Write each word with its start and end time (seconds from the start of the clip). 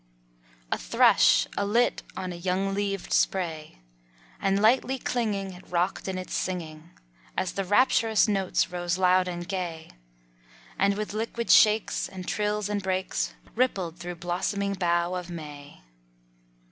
A 0.71 0.79
THRUSH 0.79 1.45
alit 1.55 2.01
on 2.17 2.33
a 2.33 2.35
young 2.35 2.73
leaved 2.73 3.13
spray, 3.13 3.83
And, 4.41 4.59
lightly 4.59 4.97
clinging, 4.97 5.53
It 5.53 5.67
rocked 5.69 6.07
in 6.07 6.17
its 6.17 6.33
singing 6.33 6.89
As 7.37 7.51
the 7.51 7.63
rapturous 7.63 8.27
notes 8.27 8.71
rose 8.71 8.97
loud 8.97 9.27
and 9.27 9.47
gay; 9.47 9.91
And 10.79 10.97
with 10.97 11.13
liquid 11.13 11.51
shakes, 11.51 12.09
And 12.09 12.27
trills 12.27 12.67
and 12.67 12.81
breaks, 12.81 13.35
Rippled 13.55 13.97
though 13.97 14.15
blossoming 14.15 14.73
bough 14.73 15.13
of 15.13 15.29
May. 15.29 15.83